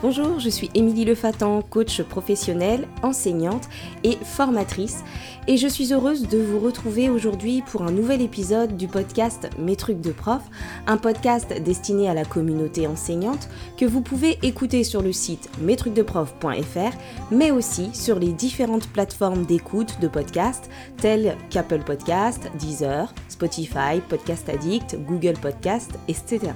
[0.00, 3.68] Bonjour, je suis Émilie Lefatan, coach professionnelle, enseignante
[4.04, 5.02] et formatrice,
[5.48, 9.74] et je suis heureuse de vous retrouver aujourd'hui pour un nouvel épisode du podcast Mes
[9.74, 10.40] trucs de prof,
[10.86, 16.96] un podcast destiné à la communauté enseignante que vous pouvez écouter sur le site mestrucsdeprof.fr,
[17.32, 24.48] mais aussi sur les différentes plateformes d'écoute de podcasts telles qu'Apple Podcast, Deezer, Spotify, Podcast
[24.48, 26.52] Addict, Google Podcast, etc.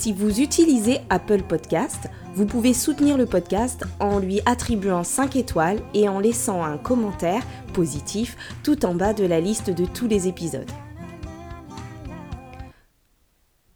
[0.00, 5.78] Si vous utilisez Apple Podcast, vous pouvez soutenir le podcast en lui attribuant 5 étoiles
[5.92, 7.42] et en laissant un commentaire
[7.74, 8.34] positif
[8.64, 10.70] tout en bas de la liste de tous les épisodes.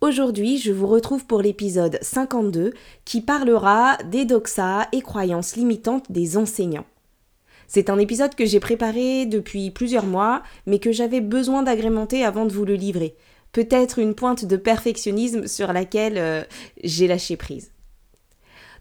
[0.01, 2.73] Aujourd'hui, je vous retrouve pour l'épisode 52
[3.05, 6.87] qui parlera des doxas et croyances limitantes des enseignants.
[7.67, 12.47] C'est un épisode que j'ai préparé depuis plusieurs mois, mais que j'avais besoin d'agrémenter avant
[12.47, 13.15] de vous le livrer
[13.55, 16.43] peut-être une pointe de perfectionnisme sur laquelle euh,
[16.83, 17.71] j'ai lâché prise.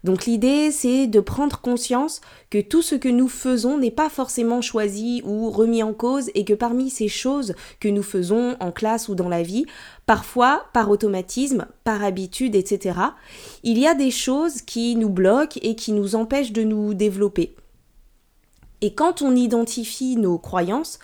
[0.02, 4.60] Donc l'idée, c'est de prendre conscience que tout ce que nous faisons n'est pas forcément
[4.60, 9.08] choisi ou remis en cause et que parmi ces choses que nous faisons en classe
[9.08, 9.64] ou dans la vie,
[10.04, 12.98] parfois par automatisme, par habitude, etc.,
[13.62, 17.54] il y a des choses qui nous bloquent et qui nous empêchent de nous développer.
[18.82, 20.98] Et quand on identifie nos croyances,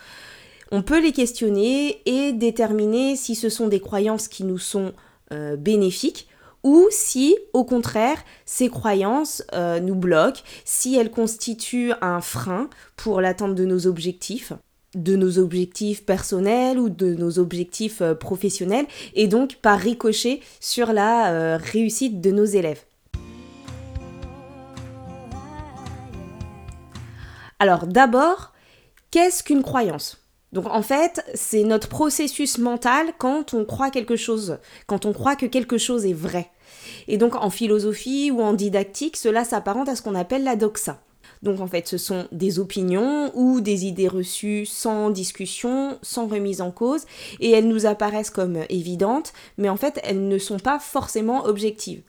[0.71, 4.93] on peut les questionner et déterminer si ce sont des croyances qui nous sont
[5.33, 6.29] euh, bénéfiques
[6.63, 13.21] ou si, au contraire, ces croyances euh, nous bloquent, si elles constituent un frein pour
[13.21, 14.53] l'atteinte de nos objectifs
[14.97, 20.93] de nos objectifs personnels ou de nos objectifs euh, professionnels et donc par ricochet sur
[20.93, 22.83] la réussite de nos élèves.
[27.61, 28.53] Alors d'abord,
[29.13, 30.20] qu'est-ce qu'une croyance?
[30.53, 35.37] Donc en fait, c'est notre processus mental quand on croit quelque chose, quand on croit
[35.37, 36.51] que quelque chose est vrai.
[37.07, 41.01] Et donc en philosophie ou en didactique, cela s'apparente à ce qu'on appelle la doxa.
[41.43, 46.61] Donc en fait, ce sont des opinions ou des idées reçues sans discussion, sans remise
[46.61, 47.07] en cause,
[47.39, 52.03] et elles nous apparaissent comme évidentes, mais en fait, elles ne sont pas forcément objectives.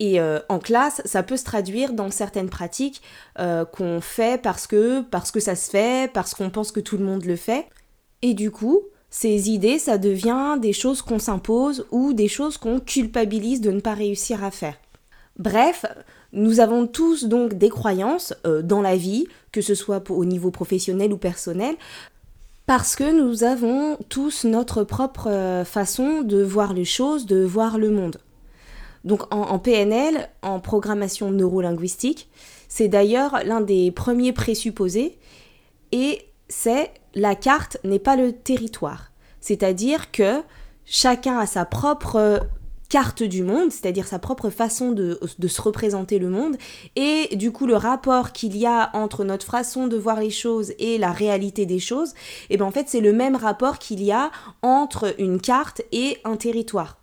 [0.00, 3.02] Et euh, en classe, ça peut se traduire dans certaines pratiques
[3.38, 6.96] euh, qu'on fait parce que, parce que ça se fait, parce qu'on pense que tout
[6.96, 7.66] le monde le fait.
[8.22, 12.78] Et du coup, ces idées, ça devient des choses qu'on s'impose ou des choses qu'on
[12.78, 14.76] culpabilise de ne pas réussir à faire.
[15.36, 15.84] Bref,
[16.32, 20.50] nous avons tous donc des croyances euh, dans la vie, que ce soit au niveau
[20.50, 21.74] professionnel ou personnel,
[22.66, 27.90] parce que nous avons tous notre propre façon de voir les choses, de voir le
[27.90, 28.18] monde.
[29.04, 32.28] Donc en, PNL, en programmation neurolinguistique,
[32.68, 35.18] c'est d'ailleurs l'un des premiers présupposés
[35.92, 39.12] et c'est la carte n'est pas le territoire.
[39.40, 40.42] C'est-à-dire que
[40.84, 42.40] chacun a sa propre
[42.88, 46.56] carte du monde, c'est-à-dire sa propre façon de, se représenter le monde,
[46.96, 50.72] et du coup le rapport qu'il y a entre notre façon de voir les choses
[50.78, 54.02] et la réalité des choses, et eh bien en fait c'est le même rapport qu'il
[54.02, 54.30] y a
[54.62, 56.98] entre une carte et un territoire.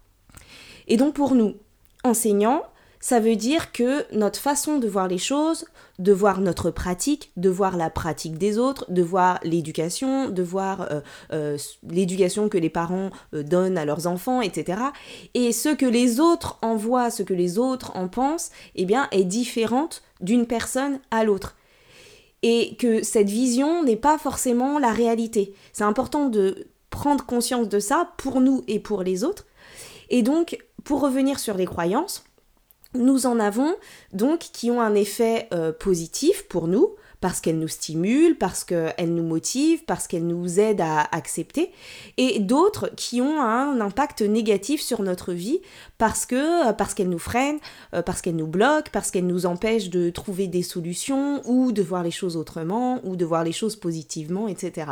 [0.88, 1.56] Et donc pour nous,
[2.06, 2.64] enseignant,
[3.06, 5.66] ça veut dire que notre façon de voir les choses,
[6.00, 10.88] de voir notre pratique, de voir la pratique des autres, de voir l'éducation, de voir
[10.92, 11.02] euh,
[11.32, 11.58] euh,
[11.88, 14.82] l'éducation que les parents euh, donnent à leurs enfants, etc.
[15.36, 19.08] Et ce que les autres en voient, ce que les autres en pensent, eh bien,
[19.12, 21.56] est différente d'une personne à l'autre.
[22.42, 25.54] Et que cette vision n'est pas forcément la réalité.
[25.74, 29.46] C'est important de prendre conscience de ça pour nous et pour les autres.
[30.10, 32.24] Et donc, pour revenir sur les croyances,
[32.94, 33.76] nous en avons
[34.14, 39.14] donc qui ont un effet euh, positif pour nous, parce qu'elles nous stimulent, parce qu'elles
[39.14, 41.72] nous motivent, parce qu'elles nous aident à accepter,
[42.18, 45.60] et d'autres qui ont un impact négatif sur notre vie,
[45.98, 47.60] parce que parce qu'elles nous freinent,
[47.94, 51.82] euh, parce qu'elles nous bloquent, parce qu'elles nous empêchent de trouver des solutions, ou de
[51.82, 54.92] voir les choses autrement, ou de voir les choses positivement, etc.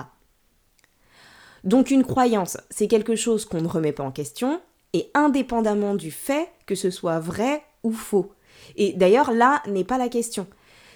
[1.63, 4.59] Donc une croyance, c'est quelque chose qu'on ne remet pas en question,
[4.93, 8.31] et indépendamment du fait que ce soit vrai ou faux.
[8.75, 10.47] Et d'ailleurs, là n'est pas la question.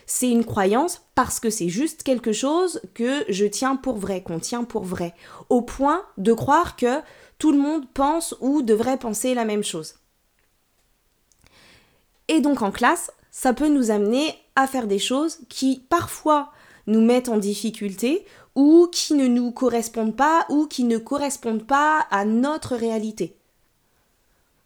[0.05, 4.39] C'est une croyance parce que c'est juste quelque chose que je tiens pour vrai, qu'on
[4.39, 5.13] tient pour vrai,
[5.49, 7.01] au point de croire que
[7.39, 9.95] tout le monde pense ou devrait penser la même chose.
[12.29, 16.51] Et donc en classe, ça peut nous amener à faire des choses qui parfois
[16.87, 18.25] nous mettent en difficulté
[18.55, 23.36] ou qui ne nous correspondent pas ou qui ne correspondent pas à notre réalité.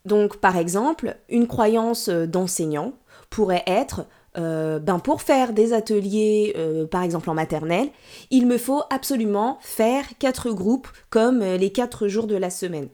[0.06, 2.94] Donc par exemple, une croyance euh, d'enseignant
[3.30, 4.06] pourrait être
[4.38, 7.90] euh, ben pour faire des ateliers, euh, par exemple en maternelle,
[8.30, 12.88] il me faut absolument faire quatre groupes comme les quatre jours de la semaine.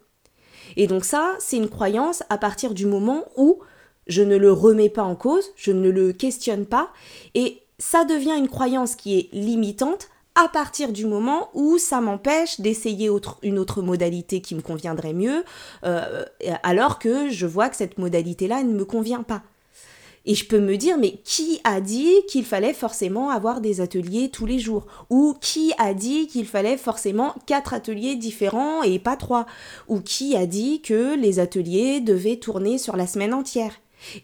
[0.76, 3.60] Et donc ça, c'est une croyance à partir du moment où
[4.08, 6.90] je ne le remets pas en cause, je ne le questionne pas,
[7.36, 12.62] et ça devient une croyance qui est limitante à partir du moment où ça m'empêche
[12.62, 13.10] d'essayer
[13.42, 15.44] une autre modalité qui me conviendrait mieux,
[15.84, 16.24] euh,
[16.62, 19.42] alors que je vois que cette modalité-là ne me convient pas.
[20.28, 24.30] Et je peux me dire, mais qui a dit qu'il fallait forcément avoir des ateliers
[24.30, 24.86] tous les jours?
[25.10, 29.48] Ou qui a dit qu'il fallait forcément quatre ateliers différents et pas trois?
[29.88, 33.72] Ou qui a dit que les ateliers devaient tourner sur la semaine entière?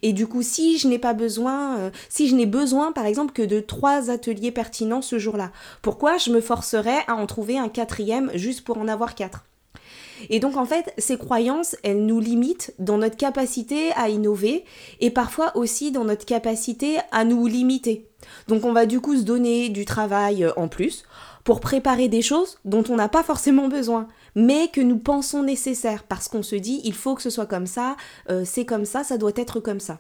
[0.01, 3.33] Et du coup, si je n'ai pas besoin, euh, si je n'ai besoin par exemple
[3.33, 7.69] que de trois ateliers pertinents ce jour-là, pourquoi je me forcerais à en trouver un
[7.69, 9.45] quatrième juste pour en avoir quatre?
[10.29, 14.63] Et donc en fait, ces croyances, elles nous limitent dans notre capacité à innover
[14.99, 18.07] et parfois aussi dans notre capacité à nous limiter.
[18.47, 21.03] Donc on va du coup se donner du travail euh, en plus
[21.43, 26.03] pour préparer des choses dont on n'a pas forcément besoin, mais que nous pensons nécessaires
[26.03, 27.95] parce qu'on se dit il faut que ce soit comme ça,
[28.29, 29.99] euh, c'est comme ça, ça doit être comme ça.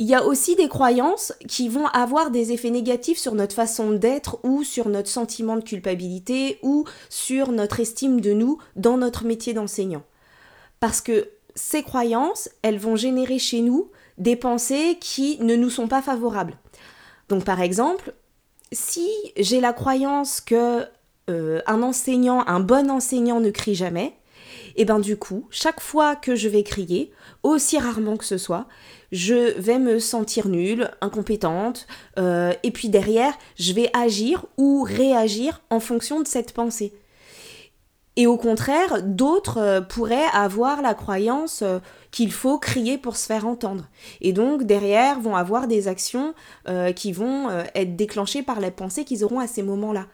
[0.00, 3.92] Il y a aussi des croyances qui vont avoir des effets négatifs sur notre façon
[3.92, 9.24] d'être ou sur notre sentiment de culpabilité ou sur notre estime de nous dans notre
[9.24, 10.02] métier d'enseignant.
[10.80, 15.86] Parce que ces croyances, elles vont générer chez nous des pensées qui ne nous sont
[15.86, 16.58] pas favorables.
[17.28, 18.14] Donc par exemple,
[18.72, 20.86] si j'ai la croyance que
[21.30, 24.12] euh, un enseignant, un bon enseignant ne crie jamais,
[24.76, 27.12] et ben du coup, chaque fois que je vais crier,
[27.42, 28.66] aussi rarement que ce soit,
[29.10, 31.86] je vais me sentir nulle, incompétente,
[32.18, 36.92] euh, et puis derrière, je vais agir ou réagir en fonction de cette pensée.
[38.16, 41.64] Et au contraire, d'autres euh, pourraient avoir la croyance
[42.10, 43.88] qu'il faut crier pour se faire entendre.
[44.20, 46.34] Et donc derrière vont avoir des actions
[46.94, 50.06] qui vont être déclenchées par la pensée qu'ils auront à ces moments-là.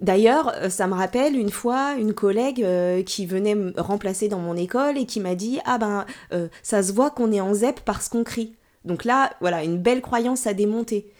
[0.00, 4.40] D'ailleurs, euh, ça me rappelle une fois une collègue euh, qui venait me remplacer dans
[4.40, 7.54] mon école et qui m'a dit Ah ben, euh, ça se voit qu'on est en
[7.54, 8.56] ZEP parce qu'on crie.
[8.84, 11.10] Donc là, voilà, une belle croyance à démonter.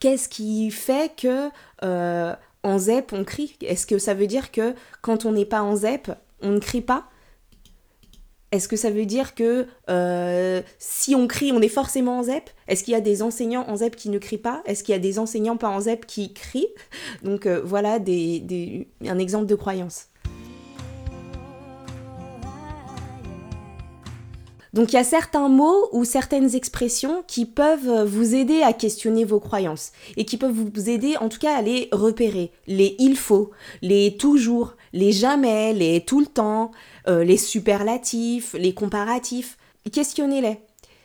[0.00, 1.48] Qu'est-ce qui fait que
[1.82, 3.56] en ZEP on crie?
[3.62, 6.12] Est-ce que ça veut dire que quand on n'est pas en ZEP,
[6.42, 7.08] on ne crie pas?
[8.52, 12.48] Est-ce que ça veut dire que euh, si on crie, on est forcément en ZEP?
[12.68, 14.62] Est-ce qu'il y a des enseignants en ZEP qui ne crient pas?
[14.66, 16.68] Est-ce qu'il y a des enseignants pas en ZEP qui crient?
[17.22, 20.06] Donc euh, voilà un exemple de croyance.
[24.74, 29.24] Donc il y a certains mots ou certaines expressions qui peuvent vous aider à questionner
[29.24, 32.52] vos croyances et qui peuvent vous aider en tout cas à les repérer.
[32.66, 36.70] Les il faut, les toujours, les jamais, les tout le temps,
[37.08, 39.56] euh, les superlatifs, les comparatifs.
[39.90, 40.58] Questionnez-les.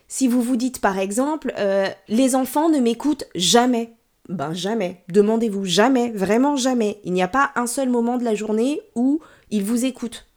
[0.07, 3.93] Si vous vous dites par exemple, euh, les enfants ne m'écoutent jamais,
[4.27, 5.03] ben jamais.
[5.09, 6.99] Demandez-vous jamais, vraiment jamais.
[7.03, 9.19] Il n'y a pas un seul moment de la journée où
[9.51, 10.27] ils vous écoutent.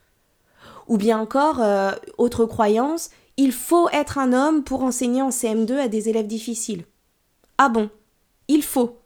[0.86, 5.76] Ou bien encore, euh, autre croyance, il faut être un homme pour enseigner en CM2
[5.78, 6.84] à des élèves difficiles.
[7.58, 7.90] Ah bon?
[8.48, 8.98] Il faut.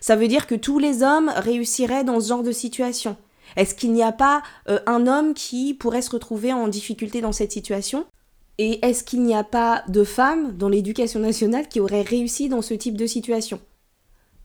[0.00, 3.16] Ça veut dire que tous les hommes réussiraient dans ce genre de situation.
[3.56, 7.32] Est-ce qu'il n'y a pas euh, un homme qui pourrait se retrouver en difficulté dans
[7.32, 8.06] cette situation?
[8.58, 12.62] Et est-ce qu'il n'y a pas de femmes dans l'éducation nationale qui auraient réussi dans
[12.62, 13.60] ce type de situation?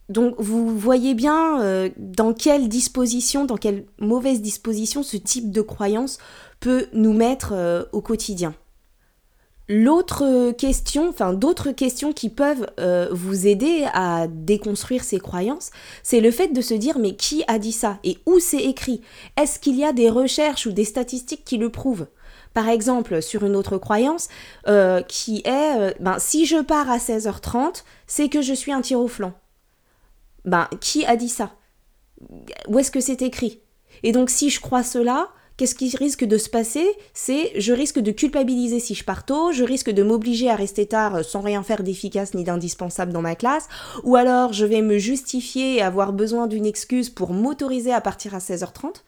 [0.08, 5.62] Donc vous voyez bien euh, dans quelle disposition, dans quelle mauvaise disposition ce type de
[5.62, 6.20] croyance
[6.60, 8.54] peut nous mettre euh, au quotidien.
[9.68, 15.72] L'autre question, enfin d'autres questions qui peuvent euh, vous aider à déconstruire ces croyances,
[16.04, 19.02] c'est le fait de se dire mais qui a dit ça et où c'est écrit?
[19.42, 22.06] Est-ce qu'il y a des recherches ou des statistiques qui le prouvent?
[22.54, 24.28] Par exemple, sur une autre croyance
[24.68, 28.82] euh, qui est euh, ben, si je pars à 16h30, c'est que je suis un
[28.82, 29.34] tir au flanc.
[30.46, 31.56] Ben qui a dit ça?
[32.68, 33.62] Où est-ce que c'est écrit?
[34.04, 36.88] Et donc si je crois cela, qu'est-ce qui risque de se passer?
[37.14, 40.86] C'est je risque de culpabiliser si je pars tôt, je risque de m'obliger à rester
[40.86, 43.68] tard euh, sans rien faire d'efficace ni d'indispensable dans ma classe,
[44.04, 48.36] ou alors je vais me justifier et avoir besoin d'une excuse pour m'autoriser à partir
[48.36, 49.04] à 16h30.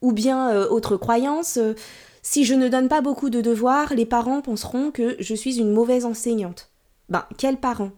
[0.00, 1.74] Ou bien, euh, autre croyance, euh,
[2.22, 5.72] si je ne donne pas beaucoup de devoirs, les parents penseront que je suis une
[5.72, 6.70] mauvaise enseignante.
[7.08, 7.90] Ben, quels parents?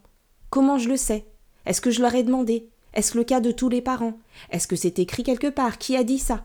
[0.49, 1.27] Comment je le sais?
[1.67, 2.69] Est-ce que je leur ai demandé?
[2.95, 4.19] Est-ce le cas de tous les parents?
[4.51, 5.79] Est-ce que c'est écrit quelque part?
[5.79, 6.45] Qui a dit ça?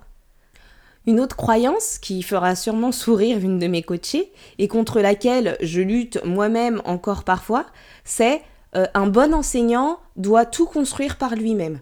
[1.08, 5.82] Une autre croyance qui fera sûrement sourire une de mes coachées et contre laquelle je
[5.82, 7.66] lutte moi-même encore parfois,
[8.04, 8.42] c'est
[8.76, 11.80] euh, un bon enseignant doit tout construire par lui-même.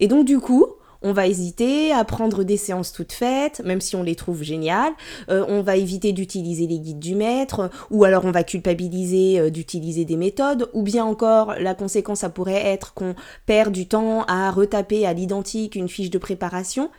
[0.00, 0.66] Et donc du coup,
[1.06, 4.92] on va hésiter à prendre des séances toutes faites, même si on les trouve géniales.
[5.28, 9.50] Euh, on va éviter d'utiliser les guides du maître, ou alors on va culpabiliser euh,
[9.50, 13.14] d'utiliser des méthodes, ou bien encore la conséquence, ça pourrait être qu'on
[13.46, 16.90] perd du temps à retaper à l'identique une fiche de préparation.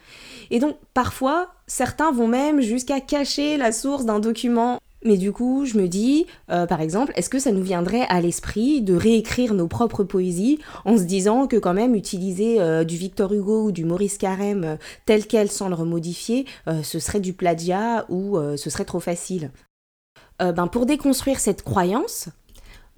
[0.52, 5.66] Et donc parfois, certains vont même jusqu'à cacher la source d'un document mais du coup,
[5.66, 9.54] je me dis, euh, par exemple, est-ce que ça nous viendrait à l'esprit de réécrire
[9.54, 13.72] nos propres poésies en se disant que quand même utiliser euh, du Victor Hugo ou
[13.72, 16.46] du Maurice Carême euh, tel quel sans le remodifier,
[16.84, 19.52] ce serait du plagiat ou ce serait trop facile?
[20.40, 22.28] Ben, Pour déconstruire cette croyance,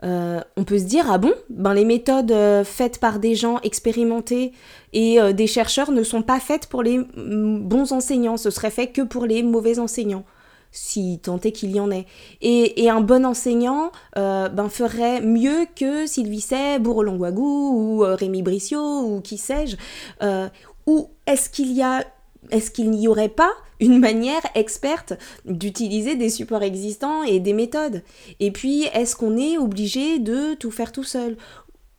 [0.01, 4.53] on peut se dire, ah bon, ben, les méthodes faites par des gens expérimentés
[4.93, 9.03] et des chercheurs ne sont pas faites pour les bons enseignants, ce serait fait que
[9.03, 10.25] pour les mauvais enseignants
[10.71, 12.05] si tant est qu'il y en ait.
[12.41, 18.43] Et, un bon enseignant euh, ben, ferait mieux que Sylvie Say, bourreau ou euh, Rémi
[18.73, 19.77] ou qui sais-je.
[20.21, 20.49] Euh,
[20.85, 22.05] ou est-ce qu'il y a
[22.51, 28.01] est-ce qu'il n'y aurait pas une manière experte d'utiliser des supports existants et des méthodes?
[28.39, 31.35] Et puis, est-ce qu'on est obligé de tout faire tout seul?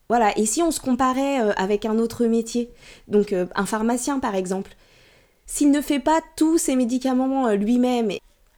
[0.08, 2.70] Voilà, et si on se comparait avec un autre métier,
[3.06, 4.72] donc un pharmacien par exemple,
[5.46, 8.10] s'il ne fait pas tous ses médicaments lui-même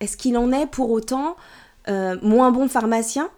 [0.03, 1.37] est-ce qu'il en est pour autant
[1.89, 3.31] euh, moins bon pharmacien?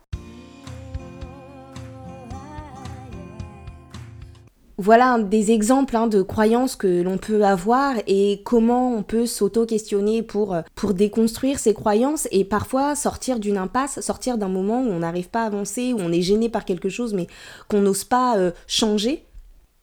[4.79, 10.23] Voilà des exemples hein, de croyances que l'on peut avoir et comment on peut s'auto-questionner
[10.23, 14.89] pour, euh, pour déconstruire ces croyances et parfois sortir d'une impasse, sortir d'un moment où
[14.89, 17.27] on n'arrive pas à avancer, où on est gêné par quelque chose mais
[17.69, 19.27] qu'on n'ose pas euh, changer.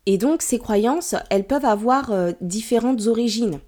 [0.07, 2.11] Et donc ces croyances, elles peuvent avoir
[2.41, 3.59] différentes origines.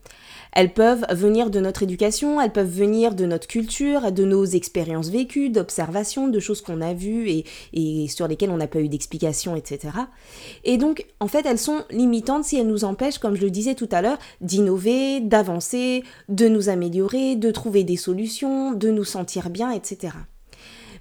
[0.54, 5.10] Elles peuvent venir de notre éducation, elles peuvent venir de notre culture, de nos expériences
[5.10, 7.44] vécues, d'observations, de choses qu'on a vues
[7.74, 9.90] et, sur lesquelles on n'a pas eu d'explication, etc.
[10.64, 13.76] Et donc, en fait, elles sont limitantes si elles nous empêchent, comme je le disais
[13.76, 19.50] tout à l'heure, d'innover, d'avancer, de nous améliorer, de trouver des solutions, de nous sentir
[19.50, 20.14] bien, etc.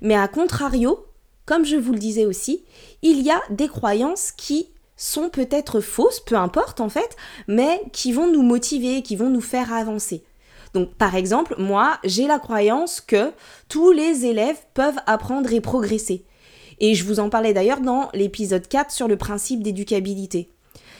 [0.00, 1.06] Mais à contrario,
[1.44, 2.64] comme je vous le disais aussi,
[3.02, 7.16] il y a des croyances qui sont peut-être fausses, peu importe en fait,
[7.48, 10.24] mais qui vont nous motiver, qui vont nous faire avancer.
[10.74, 13.32] Donc par exemple, moi, j'ai la croyance que
[13.68, 16.24] tous les élèves peuvent apprendre et progresser.
[16.80, 20.50] Et je vous en parlais d'ailleurs dans l'épisode 4 sur le principe d'éducabilité.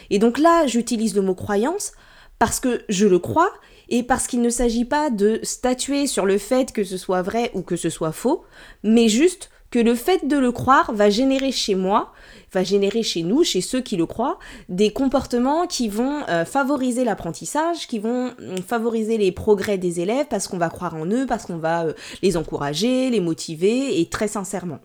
[0.09, 1.93] Et donc là, j'utilise le mot croyance
[2.39, 3.51] parce que je le crois
[3.89, 7.51] et parce qu'il ne s'agit pas de statuer sur le fait que ce soit vrai
[7.53, 8.43] ou que ce soit faux,
[8.83, 12.13] mais juste que le fait de le croire va générer chez moi
[12.53, 17.03] va générer chez nous, chez ceux qui le croient, des comportements qui vont euh, favoriser
[17.03, 21.25] l'apprentissage, qui vont mm, favoriser les progrès des élèves parce qu'on va croire en eux,
[21.25, 24.79] parce qu'on va euh, les encourager, les motiver et très sincèrement.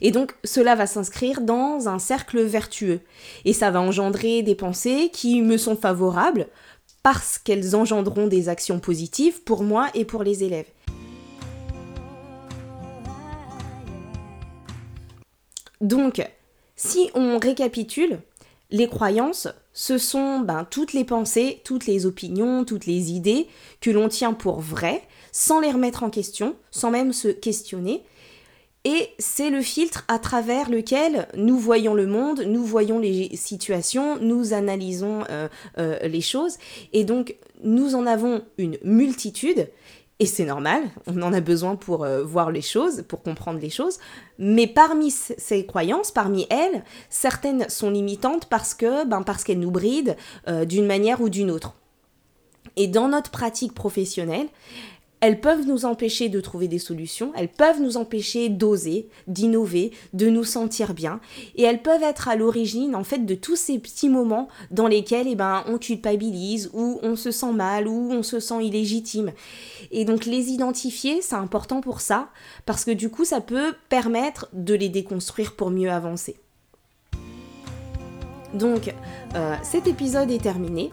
[0.00, 3.00] Et donc cela va s'inscrire dans un cercle vertueux
[3.44, 6.48] et ça va engendrer des pensées qui me sont favorables
[7.02, 10.66] parce qu'elles engendreront des actions positives pour moi et pour les élèves.
[15.84, 16.26] Donc,
[16.84, 18.20] si on récapitule,
[18.70, 23.46] les croyances, ce sont ben, toutes les pensées, toutes les opinions, toutes les idées
[23.80, 28.02] que l'on tient pour vraies, sans les remettre en question, sans même se questionner.
[28.84, 34.18] Et c'est le filtre à travers lequel nous voyons le monde, nous voyons les situations,
[34.20, 35.48] nous analysons euh,
[35.78, 36.58] euh, les choses.
[36.92, 39.70] Et donc, nous en avons une multitude.
[40.24, 43.68] Et c'est normal, on en a besoin pour euh, voir les choses, pour comprendre les
[43.68, 43.98] choses.
[44.38, 50.16] Mais parmi ces croyances, parmi elles, certaines sont limitantes parce ben, qu'elles nous brident
[50.48, 51.74] euh, d'une manière ou d'une autre.
[52.76, 54.46] Et dans notre pratique professionnelle,
[55.24, 60.28] elles peuvent nous empêcher de trouver des solutions, elles peuvent nous empêcher d'oser, d'innover, de
[60.28, 61.18] nous sentir bien,
[61.56, 65.26] et elles peuvent être à l'origine en fait de tous ces petits moments dans lesquels
[65.26, 69.32] eh ben, on culpabilise, ou on se sent mal, ou on se sent illégitime.
[69.92, 72.28] Et donc les identifier, c'est important pour ça,
[72.66, 76.36] parce que du coup ça peut permettre de les déconstruire pour mieux avancer.
[78.52, 78.94] Donc
[79.34, 80.90] euh, cet épisode est terminé.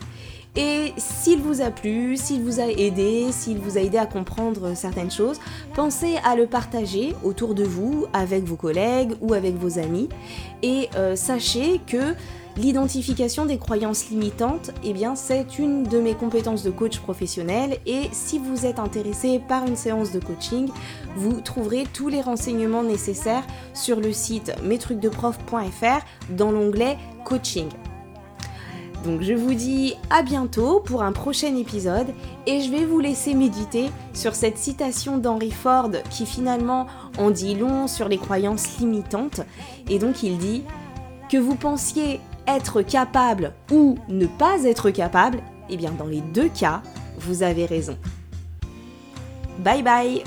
[0.55, 4.75] Et s'il vous a plu, s'il vous a aidé, s'il vous a aidé à comprendre
[4.75, 5.39] certaines choses,
[5.74, 10.10] pensez à le partager autour de vous, avec vos collègues ou avec vos amis.
[10.62, 12.15] Et euh, sachez que
[12.58, 17.77] l'identification des croyances limitantes, eh c'est une de mes compétences de coach professionnel.
[17.86, 20.70] Et si vous êtes intéressé par une séance de coaching,
[21.15, 26.05] vous trouverez tous les renseignements nécessaires sur le site mestrucsdeprof.fr
[26.36, 27.70] dans l'onglet coaching.
[29.03, 32.08] Donc je vous dis à bientôt pour un prochain épisode
[32.46, 37.55] et je vais vous laisser méditer sur cette citation d'Henry Ford qui finalement en dit
[37.55, 39.41] long sur les croyances limitantes.
[39.89, 40.63] Et donc il dit
[41.29, 45.39] que vous pensiez être capable ou ne pas être capable,
[45.70, 46.81] eh bien dans les deux cas,
[47.17, 47.98] vous avez raison.
[49.60, 50.24] Bye bye